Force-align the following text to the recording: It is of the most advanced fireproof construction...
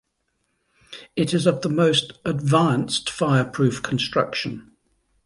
It 1.15 1.31
is 1.31 1.45
of 1.45 1.61
the 1.61 1.69
most 1.69 2.13
advanced 2.25 3.07
fireproof 3.07 3.83
construction... 3.83 4.71